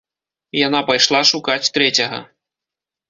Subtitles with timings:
[0.67, 2.19] Яна пайшла шукаць трэцяга.